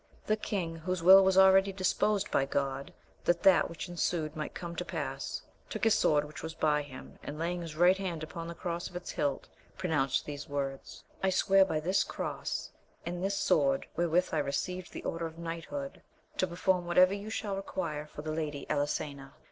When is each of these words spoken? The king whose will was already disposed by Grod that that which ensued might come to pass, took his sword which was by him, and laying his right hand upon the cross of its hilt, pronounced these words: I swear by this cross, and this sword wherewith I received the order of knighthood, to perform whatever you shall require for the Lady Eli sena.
The 0.25 0.35
king 0.35 0.77
whose 0.77 1.03
will 1.03 1.23
was 1.23 1.37
already 1.37 1.71
disposed 1.71 2.31
by 2.31 2.47
Grod 2.47 2.89
that 3.25 3.43
that 3.43 3.69
which 3.69 3.87
ensued 3.87 4.35
might 4.35 4.55
come 4.55 4.75
to 4.77 4.83
pass, 4.83 5.43
took 5.69 5.83
his 5.83 5.93
sword 5.93 6.25
which 6.25 6.41
was 6.41 6.55
by 6.55 6.81
him, 6.81 7.19
and 7.21 7.37
laying 7.37 7.61
his 7.61 7.75
right 7.75 7.95
hand 7.99 8.23
upon 8.23 8.47
the 8.47 8.55
cross 8.55 8.89
of 8.89 8.95
its 8.95 9.11
hilt, 9.11 9.47
pronounced 9.77 10.25
these 10.25 10.49
words: 10.49 11.03
I 11.21 11.29
swear 11.29 11.65
by 11.65 11.79
this 11.81 12.03
cross, 12.03 12.71
and 13.05 13.23
this 13.23 13.37
sword 13.37 13.85
wherewith 13.95 14.29
I 14.33 14.39
received 14.39 14.91
the 14.91 15.03
order 15.03 15.27
of 15.27 15.37
knighthood, 15.37 16.01
to 16.37 16.47
perform 16.47 16.87
whatever 16.87 17.13
you 17.13 17.29
shall 17.29 17.55
require 17.55 18.07
for 18.07 18.23
the 18.23 18.31
Lady 18.31 18.65
Eli 18.71 18.85
sena. 18.85 19.35